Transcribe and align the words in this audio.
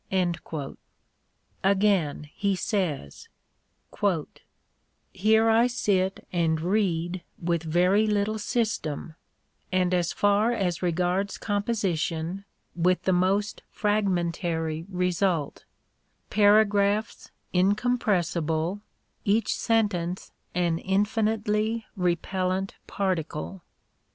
Again, 1.63 2.23
he 2.33 2.55
says: 2.55 3.29
Here 5.13 5.47
I 5.51 5.67
sit 5.67 6.27
and 6.33 6.59
read 6.59 7.21
with 7.39 7.61
very 7.61 8.07
little 8.07 8.39
system, 8.39 9.13
and 9.71 9.93
as 9.93 10.11
far 10.11 10.53
as 10.53 10.81
regards 10.81 11.37
composition 11.37 12.45
writh 12.75 13.03
the 13.03 13.13
most 13.13 13.61
fragmentary 13.69 14.87
result: 14.89 15.65
paragraphs 16.31 17.29
incompressible, 17.53 18.81
each 19.23 19.55
sentence 19.55 20.31
an 20.55 20.79
infinitely 20.79 21.85
repellent 21.95 22.73
particle. 22.87 23.61